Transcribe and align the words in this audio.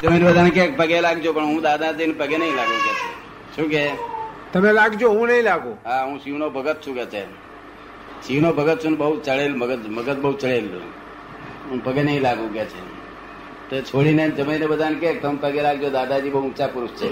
તમે 0.00 0.18
બધાને 0.18 0.50
કે 0.50 0.66
પગે 0.66 1.00
લાગજો 1.00 1.32
પણ 1.32 1.44
હું 1.44 1.62
દાદાજીને 1.62 2.12
પગે 2.12 2.36
નહીં 2.36 2.54
લાગુ 2.56 2.76
કે 2.84 2.92
શું 3.56 3.70
કે? 3.70 3.82
તમે 4.52 4.72
લાગજો 4.72 5.08
હું 5.10 5.28
નહીં 5.28 5.44
લાગુ. 5.44 5.76
હા 5.84 6.04
હું 6.04 6.20
શિવનો 6.20 6.50
ભગત 6.50 6.78
છું 6.86 6.94
કે 6.94 7.04
છે. 7.06 7.24
શિવનો 8.26 8.52
ભગત 8.52 8.84
છું 8.84 8.96
બહુ 8.96 9.20
ચડેલ 9.20 9.54
મગજ 9.56 9.88
મગજ 9.88 10.16
બહુ 10.16 10.32
ચડેલું. 10.32 10.82
હું 11.70 11.84
પગે 11.84 12.02
નહીં 12.02 12.22
લાગુ 12.22 12.48
કે 12.48 12.64
છે. 12.64 12.80
તો 13.68 13.80
છોડીને 13.80 14.30
જમીને 14.30 14.66
બધાને 14.66 14.98
કે 14.98 15.14
તમે 15.14 15.38
પગે 15.40 15.62
લાગજો 15.62 15.90
દાદાજી 15.90 16.30
બહુ 16.30 16.40
ઊંચા 16.40 16.66
પુરુષ 16.66 16.90
છે. 16.90 17.08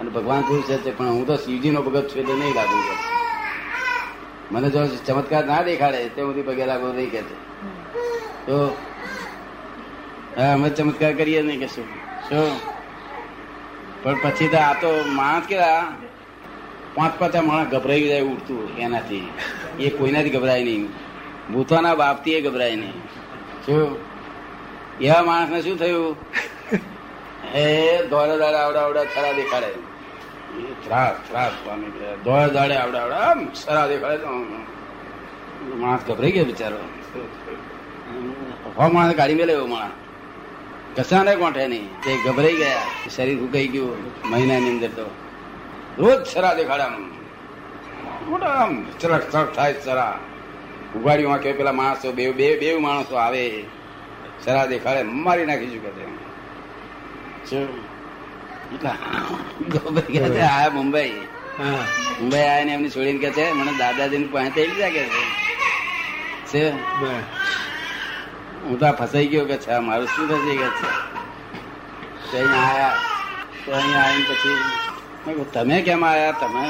અને 0.00 0.10
ભગવાન 0.10 0.42
પુરુષ 0.42 0.64
છે 0.64 0.90
પણ 0.90 1.08
હું 1.08 1.26
તો 1.26 1.36
શિવજીનો 1.36 1.82
ભગત 1.82 2.08
છું 2.10 2.20
એટલે 2.20 2.34
નહીં 2.34 2.54
લાગુ 2.54 2.78
કે 2.88 2.94
મને 4.50 4.68
જો 4.70 4.80
ચમત્કાર 5.06 5.44
ના 5.44 5.62
દેખાડે 5.62 6.08
તે 6.14 6.20
સુધી 6.22 6.42
પગે 6.42 6.64
લાગુ 6.66 6.86
નહીં 6.92 7.10
કે 7.10 7.20
છે. 7.28 7.36
તો 8.46 8.76
હા, 10.36 10.52
અમે 10.52 10.70
ચમત્કાર 10.70 11.12
કરીએ 11.12 11.42
નહીં 11.42 11.60
કે 11.60 11.66
શું? 11.66 12.60
પણ 14.02 14.16
પછી 14.22 14.48
તો 14.48 14.56
આ 14.56 14.72
તો 14.72 14.90
માણસ 15.08 15.46
કેવા, 15.46 15.94
પાંચ 16.94 17.18
પાંચ 17.18 17.36
માણસ 17.36 17.66
ગભરાઈ 17.66 18.08
જાય 18.08 18.20
ઉઠતું 18.20 18.76
એનાથી. 18.76 19.28
એ 19.80 19.90
કોઈનાથી 19.90 20.30
ગભરાય 20.30 20.64
નહીં. 20.64 20.86
ભૂતોના 21.52 21.94
બાપથી 21.94 22.34
એ 22.34 22.40
ગભરાય 22.40 22.76
નહીં. 22.76 22.92
શું? 23.66 23.96
એવા 25.00 25.22
માણસને 25.22 25.62
શું 25.62 25.78
થયું? 25.78 26.16
એ 27.54 27.66
દોડે 28.06 28.38
દાડે 28.38 28.56
આવડા 28.56 28.80
આવડા 28.80 29.04
ખરા 29.04 29.32
દેખાડે. 29.32 29.70
ત્રાસ 30.84 31.28
ત્રાસ 31.28 31.52
સ્વામી 31.52 31.90
દોડે 32.24 32.48
દાડે 32.54 32.76
આવડા 32.76 33.00
આવડા 33.00 33.36
સરા 33.54 33.86
દેખાડે 33.86 34.16
તો 34.16 34.28
માણસ 35.76 36.00
ગભરાઈ 36.08 36.32
ગયો 36.32 36.44
બિચારો. 36.44 36.76
હો 38.78 38.88
માણસ 38.88 39.14
ગાડી 39.14 39.34
મેળવ્યો 39.34 39.66
માણસ. 39.66 40.05
કશાને 40.96 41.36
કોઠે 41.36 41.66
નહીં. 41.66 42.02
તે 42.02 42.16
ગભરાઈ 42.24 42.56
ગયા. 42.56 42.82
શરીર 43.16 43.38
ઉગાઈ 43.38 43.68
ગયું. 43.68 44.30
મહિનાની 44.30 44.70
અંદર 44.70 44.88
તો 44.88 45.10
રોજ 45.98 46.26
સરા 46.26 46.54
દેખાડે 46.54 46.82
આમ 46.82 47.10
મોટા 48.28 48.46
આમ 48.46 48.86
ચરક 49.00 49.30
ચરક 49.30 49.56
થાય 49.56 49.74
સરા. 49.84 50.18
ઉગાડી 50.96 51.24
વાંકે 51.24 51.52
પેલા 51.52 51.72
માણસો 51.72 52.12
બે 52.12 52.32
બે 52.32 52.60
બે 52.60 52.78
માણસો 52.78 53.16
આવે. 53.16 53.64
સરા 54.44 54.66
દેખાડે 54.66 55.02
મારી 55.02 55.46
નાખીશું 55.46 55.82
કે 55.82 55.90
છે. 55.90 56.06
આયા 60.40 60.70
મુંબઈ. 60.70 61.12
હા. 61.58 61.84
મુંબઈ 62.20 62.38
આયા 62.38 62.64
ને 62.64 62.72
એમની 62.72 62.90
છોડીને 62.90 63.18
કે 63.18 63.30
છે 63.30 63.52
મને 63.52 63.72
દાદાજીની 63.78 64.24
પાસે 64.24 64.50
થઈ 64.50 64.66
ગયા 64.66 64.88
કે 64.88 65.04
છે. 65.04 65.46
બરાબર. 66.70 67.35
હું 68.68 68.78
તો 68.80 68.86
ફસાઈ 68.98 69.28
ગયો 69.32 69.44
કે 69.50 69.56
છે? 69.64 69.74
મારું 69.88 70.08
શું 70.14 70.24
થશે 70.30 70.54
કે 70.62 70.68
છે? 70.78 70.88
અહીંયા 72.38 72.64
આવ્યા 72.68 72.94
તો 73.64 73.70
અહીંયા 73.78 74.06
આવીને 74.06 74.26
પછી 74.30 75.46
તમે 75.54 75.76
કેમ 75.86 76.04
આવ્યા 76.08 76.38
તમે 76.40 76.62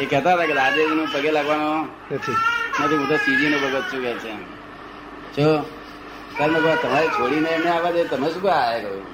એ 0.00 0.04
કહેતા 0.10 0.34
હતા 0.34 0.48
કે 0.48 0.54
દાદાજીનો 0.58 1.04
પગે 1.14 1.30
લાગવાનો. 1.36 1.68
નથી 2.10 2.38
નથી 2.80 2.98
હું 3.00 3.08
તો 3.10 3.16
સીજી 3.24 3.50
નો 3.52 3.58
ભગત 3.62 3.84
છું 3.90 4.00
કે 4.04 4.12
છે. 4.22 4.32
જો 5.36 5.48
કહ્યું, 6.36 6.78
તમારે 6.82 7.08
છોડીને 7.16 7.48
એમને 7.56 7.70
આવવા 7.70 7.94
દે 7.96 8.04
તમે 8.12 8.28
શું 8.34 8.42
આવ્યા 8.50 8.66
આયા 8.66 8.82
કહ્યું 8.82 9.06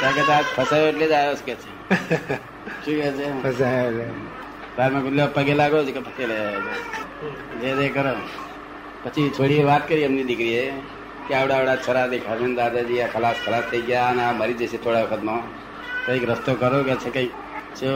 ત્યાં 0.00 0.14
કે 0.16 0.22
આજ 0.32 0.46
ફસાયો 0.56 0.88
એટલે 0.92 1.06
જ 1.06 1.14
આવ્યો 1.20 1.36
કે 1.46 1.54
છે. 1.60 1.70
શું 2.84 2.94
કે 3.00 3.08
છે? 3.18 3.26
ફસાયો 3.44 4.10
તાર 4.76 4.88
મેં 4.92 5.00
કીધું, 5.02 5.16
લે, 5.18 5.24
પગે 5.36 5.54
લાગો 5.60 5.78
છે 5.86 5.92
કે 5.96 6.02
પગે 6.08 6.24
લે 6.30 6.36
જે 7.60 7.70
તે 7.78 7.88
કરો. 7.96 8.12
પછી 9.04 9.28
થોડી 9.36 9.62
વાત 9.62 9.88
કરી 9.88 10.02
એમની 10.02 10.24
દીકરીએ 10.24 10.64
કે 11.28 11.34
આવડા 11.34 11.56
આવડા 11.56 11.76
છરા 11.76 12.06
દેખાડે 12.06 12.54
દાદાજી, 12.54 13.00
આ 13.00 13.06
ખલાસ 13.06 13.36
ખલાસ 13.46 13.64
થઈ 13.70 13.80
ગયા 13.80 14.08
અને 14.08 14.22
આ 14.22 14.32
મરી 14.32 14.54
જશે 14.54 14.76
થોડા 14.76 15.02
વખતમાં. 15.02 15.42
કંઈક 16.06 16.24
રસ્તો 16.30 16.54
કરો 16.54 16.84
કે 16.84 16.94
છે 16.94 17.10
કંઈક? 17.10 17.32
છો 17.82 17.90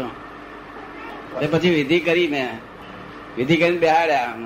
એ 1.41 1.47
પછી 1.47 1.75
વિધિ 1.75 1.99
કરી 2.00 2.28
મેં 2.28 2.49
વિધિ 3.37 3.56
કરીને 3.56 3.78
બેહાડ્યા 3.78 4.37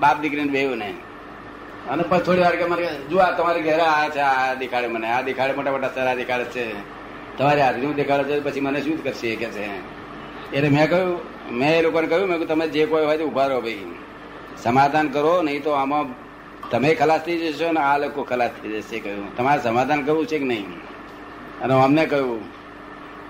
બાપ 0.00 0.20
દીકરીને 0.20 0.52
બેવું 0.52 0.78
ને 0.78 0.90
અને 1.90 2.02
પછી 2.02 2.22
થોડી 2.22 2.40
વાર 2.40 2.56
કે 2.56 2.64
મને 2.64 2.88
જો 3.10 3.18
આ 3.18 3.30
તમારે 3.30 3.60
ઘરે 3.60 3.80
આ 3.80 4.08
છે, 4.08 4.20
આ 4.20 4.54
દેખાડે 4.54 4.88
મને. 4.88 5.08
આ 5.10 5.22
દેખાડે 5.22 5.52
મોટા 5.54 5.70
મોટા 5.70 5.92
સરા 5.94 6.14
દેખાડે 6.14 6.44
છે. 6.44 6.64
તમારે 7.38 7.62
હાથનું 7.62 7.94
દેખાડે 7.94 8.24
છે, 8.24 8.40
પછી 8.40 8.60
મને 8.60 8.80
શું 8.82 9.02
કરશે 9.04 9.36
કે 9.36 9.46
છે? 9.46 9.66
એટલે 10.52 10.68
મેં 10.68 10.90
કહ્યું, 10.90 11.18
મેં 11.52 11.70
એ 11.78 11.82
લોકોને 11.82 12.06
કહ્યું, 12.06 12.28
મેં 12.28 12.46
તમે 12.46 12.68
જે 12.68 12.86
કોઈ 12.86 13.04
હોય 13.04 13.18
તો 13.18 13.24
ઊભા 13.24 13.46
રહો 13.46 13.60
ભાઈ. 13.60 13.84
સમાધાન 14.56 15.08
કરો 15.08 15.42
નહીં 15.42 15.62
તો 15.62 15.70
આમાં 15.70 16.14
તમે 16.70 16.94
ખલાસ 16.94 17.22
થઈ 17.26 17.52
જશો 17.52 17.72
ને 17.72 17.80
આ 17.80 17.98
લોકો 17.98 18.22
ખલાસ 18.30 18.50
થઈ 18.62 18.72
જશે 18.80 18.98
કહ્યું. 19.04 19.28
તમારે 19.36 19.60
સમાધાન 19.62 20.00
કરવું 20.06 20.26
છે 20.26 20.38
કે 20.38 20.44
નહીં? 20.44 20.68
અને 21.62 21.72
અમને 21.86 22.04
કહ્યું 22.06 22.42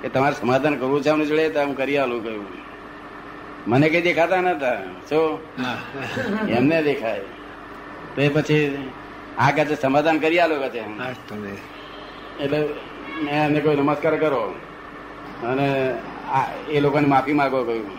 કે 0.02 0.08
તમારે 0.08 0.34
સમાધાન 0.34 0.74
કરવું 0.80 1.02
છે 1.02 1.10
અમને 1.10 1.24
જોડે 1.26 1.50
તો 1.54 1.60
હું 1.60 1.76
કરી 1.76 1.98
આલું 1.98 2.20
કહ્યું. 2.24 2.46
મને 3.66 3.86
કઈ 3.92 4.02
દેખાતા 4.08 4.40
નતા 4.40 4.78
શું 5.08 5.38
એમને 6.56 6.78
દેખાય. 6.88 7.24
તો 8.14 8.18
એ 8.22 8.28
પછી 8.28 8.64
આ 9.38 9.50
કહે 9.56 9.64
છે 9.64 9.74
સમાધાન 9.74 10.18
કરી 10.18 10.40
આલો 10.40 10.56
કહે 10.62 10.68
છે 10.74 10.80
એટલે 12.44 12.58
મેં 13.24 13.34
એમને 13.46 13.60
કહ્યું 13.60 13.80
નમસ્કાર 13.84 14.14
કરો. 14.18 14.42
અને 15.50 15.66
આ 16.36 16.46
એ 16.68 16.80
લોકોને 16.80 17.06
માફી 17.06 17.38
માંગો 17.40 17.64
કહ્યું. 17.64 17.90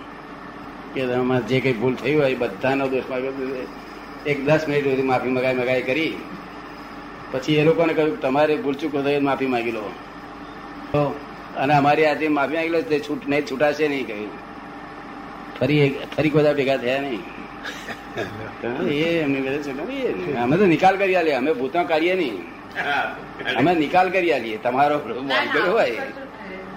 કે 0.93 1.01
તમારે 1.11 1.43
જે 1.49 1.57
કઈ 1.63 1.73
ભૂલ 1.81 1.95
થઈ 2.01 2.15
હોય 2.15 2.29
એ 2.35 2.37
બધાનો 2.41 2.87
દોષ 2.93 3.09
માગ્યો 3.09 3.33
એક 4.31 4.37
દસ 4.45 4.63
મિનિટ 4.67 4.85
સુધી 4.89 5.09
માફી 5.11 5.33
મગાઈ 5.37 5.59
મગાઈ 5.61 5.83
કરી. 5.89 6.13
પછી 7.31 7.57
એ 7.59 7.63
લોકોને 7.63 7.93
કહ્યું 7.97 8.17
તમારે 8.21 8.53
ભૂલ 8.63 8.75
ચૂકો 8.81 8.97
થઈ 9.01 9.15
હોય 9.15 9.25
માફી 9.29 9.51
માગી 9.53 9.75
લો. 9.77 9.83
અને 11.57 11.73
અમારી 11.79 12.05
આજે 12.05 12.25
માફી 12.37 12.57
માગી 12.57 12.73
લો 12.75 12.81
તે 12.81 12.97
છૂટ 13.07 13.21
નહીં 13.31 13.45
છૂટાશે 13.49 13.85
નહીં 13.87 14.05
કહ્યું. 14.09 14.31
ફરી 15.59 15.89
ફરી 16.15 16.31
કોઈ 16.33 16.53
ભેગા 16.59 16.79
થયા 16.83 17.01
નહીં. 17.05 17.23
એ 18.89 19.21
એમની 19.23 19.41
એ 20.33 20.37
અમે 20.43 20.55
તો 20.57 20.65
નિકાલ 20.73 20.95
કરી 21.01 21.15
આલીએ 21.19 21.35
અમે 21.41 21.51
ભૂતો 21.59 21.83
કાઢીએ 21.91 22.15
નહીં. 22.21 22.37
અમે 23.59 23.71
નિકાલ 23.83 24.07
કરી 24.15 24.33
આલીએ 24.33 24.57
તમારો 24.65 24.95
હોય. 25.71 26.03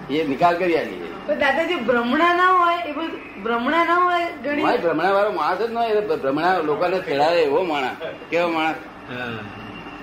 એ 0.09 0.23
નિકાલ 0.33 0.55
કરી 0.61 0.77
આલીએ. 0.81 1.04
પણ 1.27 1.39
દાદાજી 1.39 1.79
ભ્રમણા 1.81 2.33
ના 2.33 2.51
હોય 2.53 2.79
એ 2.85 2.91
બધું 2.91 3.11
ભ્રમણા 3.43 3.83
ના 3.83 3.99
હોય 3.99 4.27
ઘણી? 4.43 4.77
ભ્રમણા 4.77 5.11
વાળો 5.11 5.31
માણસ 5.33 5.59
જ 5.59 5.67
ન 5.67 5.77
હોય 5.77 6.01
ભ્રમણા 6.13 6.53
લોકોને 6.61 6.97
તેડાવે 7.01 7.39
એવો 7.41 7.59
માણસ. 7.63 7.97
કેવો 8.29 8.47
માણસ? 8.49 8.79
હા. 9.09 9.39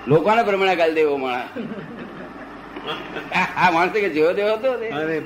લોકોને 0.07 0.41
ભ્રમણા 0.43 0.75
ગાલી 0.75 0.95
દે 0.95 1.01
એવો 1.01 1.17
માણસ. 1.17 1.49
આ 3.57 3.71
માણસ 3.71 3.91
કે 3.95 4.09
જેવો 4.09 4.31
તેવો 4.33 4.51
હતો 4.53 4.69
અરે 4.93 5.17